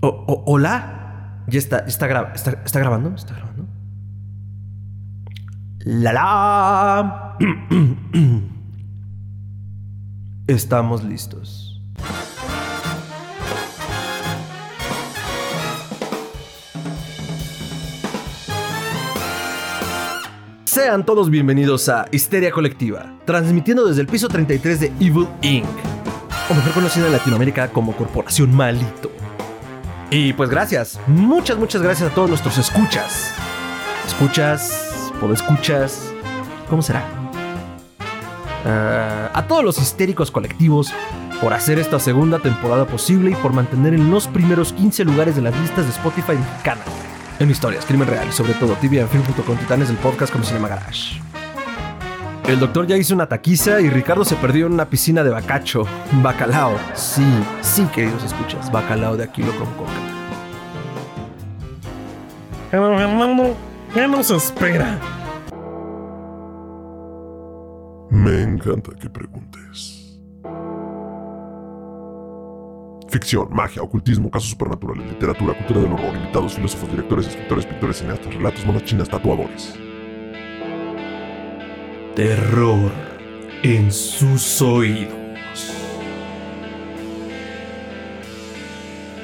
[0.00, 1.42] Hola.
[1.48, 3.14] Ya está, está, está, está grabando.
[3.14, 3.66] Está grabando.
[5.84, 7.36] La la.
[10.46, 11.82] Estamos listos.
[20.64, 25.66] Sean todos bienvenidos a Histeria Colectiva, transmitiendo desde el piso 33 de Evil Inc.,
[26.50, 29.17] o mejor conocida en Latinoamérica como Corporación Malito.
[30.10, 33.34] Y pues gracias, muchas, muchas gracias a todos nuestros escuchas.
[34.06, 36.10] Escuchas, escuchas,
[36.70, 37.04] ¿cómo será?
[38.64, 40.92] Ah, a todos los histéricos colectivos
[41.42, 45.42] por hacer esta segunda temporada posible y por mantener en los primeros 15 lugares de
[45.42, 46.80] las listas de Spotify mexicana.
[47.38, 50.68] En historias, crimen real y sobre todo tibia en con titanes del podcast como Cinema
[50.68, 51.27] Garage.
[52.48, 55.84] El doctor ya hizo una taquiza y Ricardo se perdió en una piscina de bacacho.
[56.22, 56.78] Bacalao.
[56.94, 57.22] Sí,
[57.60, 58.72] sí, queridos escuchas.
[58.72, 59.92] Bacalao de Aquilo con coca.
[63.92, 64.98] ¿qué nos espera?
[68.08, 70.18] Me encanta que preguntes.
[73.10, 78.34] Ficción, magia, ocultismo, casos supernaturales, literatura, cultura del horror, invitados, filósofos, directores, escritores, pintores, cineastas,
[78.34, 79.78] relatos, monas chinas, tatuadores.
[82.18, 82.90] Terror
[83.62, 85.14] en sus oídos.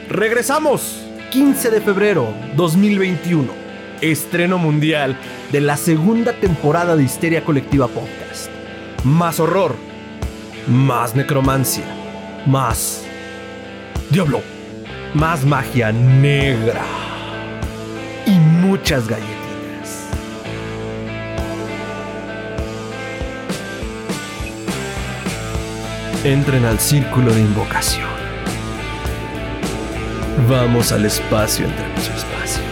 [0.09, 1.05] Regresamos.
[1.33, 3.51] 15 de febrero 2021.
[4.01, 5.19] Estreno mundial
[5.51, 8.49] de la segunda temporada de Histeria Colectiva Podcast.
[9.03, 9.75] Más horror.
[10.69, 11.83] Más necromancia.
[12.47, 13.05] Más
[14.09, 14.41] diablo.
[15.15, 16.85] Más magia negra.
[18.25, 19.44] Y muchas galletas.
[26.25, 28.09] Entren al círculo de invocación.
[30.49, 32.64] Vamos al espacio entre los espacios.